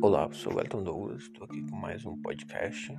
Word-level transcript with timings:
Olá, 0.00 0.26
eu 0.28 0.32
sou 0.32 0.54
o 0.54 0.60
Elton 0.60 0.84
Douglas, 0.84 1.22
estou 1.22 1.44
aqui 1.44 1.60
com 1.68 1.74
mais 1.74 2.06
um 2.06 2.16
podcast 2.22 2.96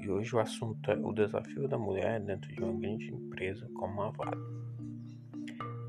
e 0.00 0.10
hoje 0.10 0.34
o 0.34 0.40
assunto 0.40 0.90
é 0.90 0.96
o 0.96 1.12
desafio 1.12 1.68
da 1.68 1.78
mulher 1.78 2.18
dentro 2.20 2.52
de 2.52 2.60
uma 2.60 2.72
grande 2.72 3.14
empresa 3.14 3.68
como 3.74 4.02
a 4.02 4.10
Vale. 4.10 4.40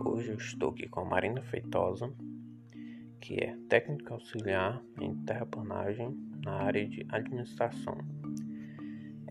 Hoje 0.06 0.30
eu 0.30 0.36
estou 0.36 0.70
aqui 0.70 0.88
com 0.88 1.00
a 1.00 1.06
Marina 1.06 1.42
Feitosa, 1.42 2.14
que 3.20 3.44
é 3.44 3.58
técnica 3.68 4.14
auxiliar 4.14 4.80
em 5.02 5.16
terraplanagem 5.26 6.16
na 6.46 6.52
área 6.52 6.88
de 6.88 7.04
administração. 7.10 7.98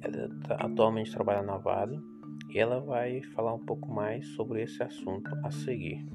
Ela 0.02 0.28
tá, 0.40 0.56
atualmente 0.56 1.12
trabalha 1.12 1.42
na 1.42 1.56
Vale 1.56 2.17
e 2.48 2.58
ela 2.58 2.80
vai 2.80 3.22
falar 3.34 3.54
um 3.54 3.64
pouco 3.64 3.88
mais 3.88 4.26
sobre 4.34 4.62
esse 4.62 4.82
assunto 4.82 5.30
a 5.44 5.50
seguir. 5.50 6.06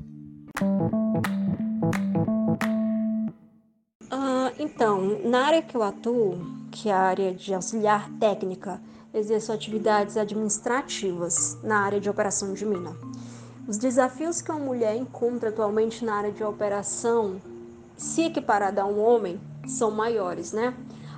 Uh, 4.06 4.54
então, 4.60 5.22
na 5.24 5.46
área 5.46 5.62
que 5.62 5.76
eu 5.76 5.84
atuo, 5.84 6.40
que 6.72 6.90
é 6.90 6.94
a 6.94 7.00
área 7.00 7.34
de 7.34 7.54
auxiliar 7.54 8.10
técnica, 8.20 8.82
exerço 9.14 9.52
atividades 9.52 10.18
administrativas 10.18 11.60
na 11.64 11.80
área 11.80 12.00
de 12.00 12.10
operação 12.10 12.54
de 12.54 12.66
mina. 12.66 12.96
Os 13.68 13.78
desafios 13.78 14.42
que 14.42 14.52
uma 14.52 14.60
mulher 14.60 14.96
encontra 14.96 15.50
atualmente 15.50 16.04
na 16.04 16.16
área 16.16 16.32
de 16.32 16.44
operação, 16.44 17.42
se 17.96 18.24
equiparada 18.24 18.82
a 18.82 18.86
um 18.86 19.00
homem, 19.00 19.40
são 19.66 19.92
maiores, 19.92 20.52
né? 20.52 20.74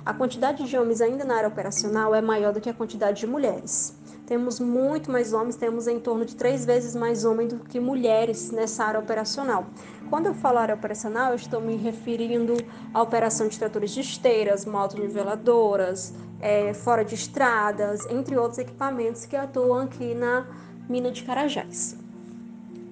A 0.06 0.14
quantidade 0.14 0.62
de 0.62 0.78
homens 0.78 1.00
ainda 1.00 1.24
na 1.24 1.34
área 1.34 1.48
operacional 1.48 2.14
é 2.14 2.22
maior 2.22 2.52
do 2.52 2.60
que 2.60 2.70
a 2.70 2.72
quantidade 2.72 3.18
de 3.18 3.26
mulheres. 3.26 3.92
Temos 4.24 4.60
muito 4.60 5.10
mais 5.10 5.32
homens, 5.32 5.56
temos 5.56 5.88
em 5.88 5.98
torno 5.98 6.24
de 6.24 6.36
três 6.36 6.64
vezes 6.64 6.94
mais 6.94 7.24
homens 7.24 7.52
do 7.52 7.58
que 7.58 7.80
mulheres 7.80 8.52
nessa 8.52 8.84
área 8.84 9.00
operacional. 9.00 9.66
Quando 10.08 10.26
eu 10.26 10.34
falo 10.34 10.58
área 10.58 10.76
operacional, 10.76 11.30
eu 11.30 11.34
estou 11.34 11.60
me 11.60 11.74
referindo 11.74 12.54
à 12.94 13.02
operação 13.02 13.48
de 13.48 13.58
tratores 13.58 13.90
de 13.90 14.00
esteiras, 14.00 14.64
motoniveladoras, 14.64 16.14
é, 16.40 16.72
fora 16.72 17.04
de 17.04 17.16
estradas, 17.16 18.06
entre 18.08 18.36
outros 18.36 18.60
equipamentos 18.60 19.26
que 19.26 19.34
atuam 19.34 19.80
aqui 19.80 20.14
na 20.14 20.46
mina 20.88 21.10
de 21.10 21.24
Carajás. 21.24 21.96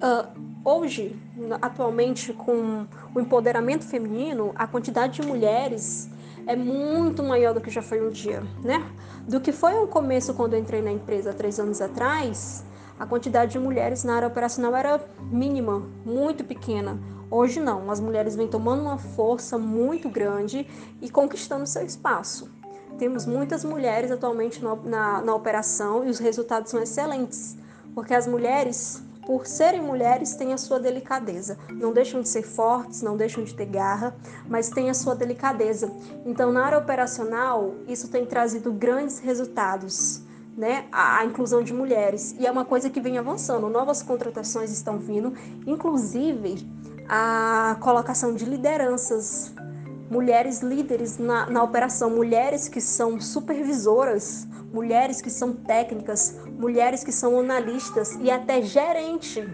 Uh, 0.03 0.69
hoje, 0.69 1.17
atualmente, 1.61 2.33
com 2.33 2.85
o 3.13 3.21
empoderamento 3.21 3.85
feminino, 3.85 4.51
a 4.53 4.67
quantidade 4.67 5.21
de 5.21 5.25
mulheres 5.25 6.09
é 6.47 6.55
muito 6.55 7.23
maior 7.23 7.53
do 7.53 7.61
que 7.61 7.69
já 7.69 7.81
foi 7.81 8.05
um 8.05 8.09
dia, 8.09 8.43
né? 8.63 8.83
Do 9.27 9.39
que 9.39 9.51
foi 9.51 9.73
um 9.73 9.87
começo 9.87 10.33
quando 10.33 10.53
eu 10.53 10.59
entrei 10.59 10.81
na 10.81 10.91
empresa 10.91 11.33
três 11.33 11.59
anos 11.59 11.81
atrás, 11.81 12.63
a 12.99 13.05
quantidade 13.05 13.53
de 13.53 13.59
mulheres 13.59 14.03
na 14.03 14.15
área 14.15 14.27
operacional 14.27 14.75
era 14.75 15.03
mínima, 15.31 15.83
muito 16.05 16.43
pequena. 16.43 16.97
Hoje 17.29 17.59
não, 17.59 17.89
as 17.89 17.99
mulheres 17.99 18.35
vêm 18.35 18.47
tomando 18.47 18.83
uma 18.83 18.97
força 18.97 19.57
muito 19.57 20.07
grande 20.07 20.67
e 21.01 21.09
conquistando 21.09 21.65
seu 21.65 21.83
espaço. 21.85 22.49
Temos 22.97 23.25
muitas 23.25 23.65
mulheres 23.65 24.11
atualmente 24.11 24.63
na, 24.63 24.75
na, 24.75 25.21
na 25.21 25.35
operação 25.35 26.05
e 26.05 26.09
os 26.09 26.19
resultados 26.19 26.71
são 26.71 26.81
excelentes, 26.81 27.57
porque 27.93 28.13
as 28.13 28.25
mulheres 28.25 29.03
por 29.25 29.47
serem 29.47 29.81
mulheres, 29.81 30.35
têm 30.35 30.53
a 30.53 30.57
sua 30.57 30.79
delicadeza. 30.79 31.57
Não 31.69 31.91
deixam 31.91 32.21
de 32.21 32.29
ser 32.29 32.43
fortes, 32.43 33.01
não 33.01 33.17
deixam 33.17 33.43
de 33.43 33.53
ter 33.53 33.65
garra, 33.65 34.15
mas 34.47 34.69
têm 34.69 34.89
a 34.89 34.93
sua 34.93 35.15
delicadeza. 35.15 35.91
Então, 36.25 36.51
na 36.51 36.65
área 36.65 36.77
operacional, 36.77 37.75
isso 37.87 38.07
tem 38.09 38.25
trazido 38.25 38.71
grandes 38.71 39.19
resultados. 39.19 40.21
Né, 40.57 40.85
a, 40.89 41.17
a 41.17 41.25
inclusão 41.25 41.61
de 41.61 41.73
mulheres. 41.73 42.33
E 42.39 42.47
é 42.47 42.49
uma 42.49 42.63
coisa 42.63 42.89
que 42.89 43.01
vem 43.01 43.17
avançando. 43.17 43.67
Novas 43.67 44.01
contratações 44.01 44.71
estão 44.71 44.97
vindo, 44.97 45.33
inclusive 45.67 46.65
a 47.09 47.77
colocação 47.81 48.33
de 48.33 48.45
lideranças 48.45 49.53
mulheres 50.09 50.61
líderes 50.61 51.17
na, 51.17 51.49
na 51.49 51.63
operação, 51.63 52.09
mulheres 52.09 52.67
que 52.67 52.79
são 52.79 53.19
supervisoras, 53.19 54.47
mulheres 54.71 55.21
que 55.21 55.29
são 55.29 55.53
técnicas, 55.53 56.37
mulheres 56.59 57.03
que 57.03 57.11
são 57.11 57.39
analistas 57.39 58.17
e 58.21 58.29
até 58.29 58.61
gerente. 58.61 59.47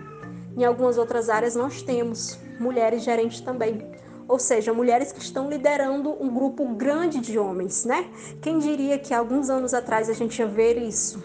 Em 0.57 0.63
algumas 0.63 0.97
outras 0.97 1.29
áreas 1.29 1.55
nós 1.55 1.81
temos 1.81 2.37
mulheres 2.59 3.03
gerentes 3.03 3.41
também. 3.41 3.89
Ou 4.27 4.39
seja, 4.39 4.73
mulheres 4.73 5.11
que 5.11 5.19
estão 5.19 5.49
liderando 5.49 6.15
um 6.23 6.33
grupo 6.33 6.65
grande 6.69 7.19
de 7.19 7.37
homens, 7.37 7.83
né? 7.85 8.09
Quem 8.41 8.59
diria 8.59 8.97
que 8.97 9.13
alguns 9.13 9.49
anos 9.49 9.73
atrás 9.73 10.09
a 10.09 10.13
gente 10.13 10.39
ia 10.39 10.47
ver 10.47 10.77
isso? 10.77 11.21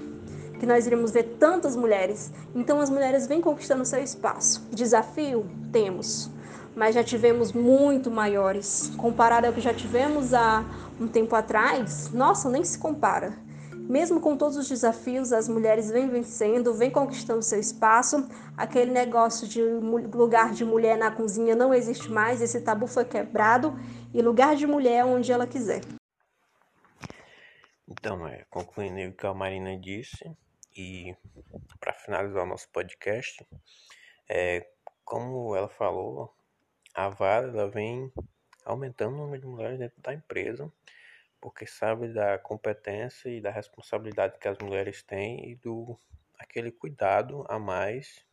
Que 0.58 0.66
nós 0.66 0.86
iríamos 0.86 1.10
ver 1.10 1.36
tantas 1.38 1.76
mulheres. 1.76 2.32
Então 2.54 2.80
as 2.80 2.90
mulheres 2.90 3.26
vêm 3.26 3.40
conquistando 3.40 3.84
seu 3.84 4.02
espaço. 4.02 4.66
Desafio? 4.72 5.46
Temos 5.70 6.30
mas 6.76 6.94
já 6.94 7.02
tivemos 7.02 7.54
muito 7.54 8.10
maiores. 8.10 8.92
Comparado 8.98 9.46
ao 9.46 9.52
que 9.52 9.62
já 9.62 9.72
tivemos 9.72 10.34
há 10.34 10.62
um 11.00 11.08
tempo 11.08 11.34
atrás, 11.34 12.12
nossa, 12.12 12.50
nem 12.50 12.62
se 12.62 12.78
compara. 12.78 13.34
Mesmo 13.72 14.20
com 14.20 14.36
todos 14.36 14.56
os 14.56 14.68
desafios, 14.68 15.32
as 15.32 15.48
mulheres 15.48 15.90
vêm 15.90 16.08
vencendo, 16.08 16.74
vêm 16.74 16.90
conquistando 16.90 17.40
seu 17.40 17.58
espaço. 17.58 18.28
Aquele 18.56 18.90
negócio 18.90 19.48
de 19.48 19.62
lugar 19.62 20.52
de 20.52 20.64
mulher 20.64 20.98
na 20.98 21.10
cozinha 21.10 21.56
não 21.56 21.72
existe 21.72 22.10
mais, 22.10 22.42
esse 22.42 22.60
tabu 22.60 22.86
foi 22.86 23.04
quebrado 23.04 23.74
e 24.12 24.20
lugar 24.20 24.54
de 24.54 24.66
mulher 24.66 24.98
é 24.98 25.04
onde 25.04 25.32
ela 25.32 25.46
quiser. 25.46 25.80
Então, 27.88 28.26
é, 28.26 28.44
concluindo 28.50 29.08
o 29.08 29.16
que 29.16 29.26
a 29.26 29.32
Marina 29.32 29.78
disse, 29.78 30.30
e 30.76 31.14
para 31.80 31.92
finalizar 31.94 32.42
o 32.42 32.46
nosso 32.46 32.68
podcast, 32.70 33.46
é, 34.28 34.66
como 35.04 35.54
ela 35.54 35.68
falou, 35.68 36.34
a 36.96 37.10
Vale 37.10 37.50
ela 37.50 37.68
vem 37.68 38.10
aumentando 38.64 39.14
o 39.14 39.18
número 39.18 39.42
de 39.42 39.46
mulheres 39.46 39.78
dentro 39.78 40.00
da 40.00 40.14
empresa, 40.14 40.72
porque 41.38 41.66
sabe 41.66 42.08
da 42.08 42.38
competência 42.38 43.28
e 43.28 43.38
da 43.38 43.50
responsabilidade 43.50 44.38
que 44.38 44.48
as 44.48 44.56
mulheres 44.58 45.02
têm 45.02 45.50
e 45.50 45.56
do 45.56 45.98
aquele 46.38 46.72
cuidado 46.72 47.44
a 47.48 47.58
mais 47.58 48.24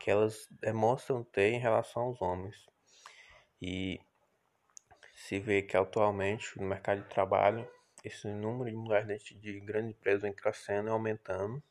que 0.00 0.10
elas 0.10 0.48
demonstram 0.50 1.22
ter 1.22 1.52
em 1.52 1.58
relação 1.58 2.04
aos 2.04 2.22
homens. 2.22 2.56
E 3.60 4.00
se 5.14 5.38
vê 5.38 5.60
que 5.60 5.76
atualmente 5.76 6.58
no 6.58 6.66
mercado 6.66 7.02
de 7.02 7.08
trabalho 7.08 7.68
esse 8.02 8.26
número 8.28 8.70
de 8.70 8.76
mulheres 8.76 9.06
dentro 9.06 9.34
de 9.38 9.60
grandes 9.60 9.90
empresas 9.90 10.22
vem 10.22 10.32
crescendo 10.32 10.88
e 10.88 10.90
aumentando. 10.90 11.62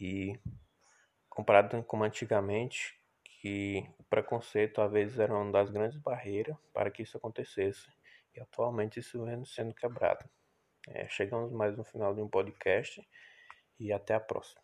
E 0.00 0.38
comparado 1.28 1.82
com 1.84 2.02
antigamente, 2.02 3.00
que 3.42 3.84
o 3.98 4.04
preconceito 4.04 4.80
às 4.80 4.92
vezes 4.92 5.18
era 5.18 5.34
uma 5.34 5.50
das 5.50 5.68
grandes 5.68 5.98
barreiras 5.98 6.56
para 6.72 6.92
que 6.92 7.02
isso 7.02 7.16
acontecesse. 7.16 7.88
E 8.32 8.40
atualmente 8.40 9.00
isso 9.00 9.24
vem 9.24 9.44
sendo 9.44 9.74
quebrado. 9.74 10.24
É, 10.88 11.08
chegamos 11.08 11.50
mais 11.50 11.76
no 11.76 11.82
final 11.82 12.14
de 12.14 12.22
um 12.22 12.28
podcast 12.28 13.04
e 13.80 13.92
até 13.92 14.14
a 14.14 14.20
próxima. 14.20 14.62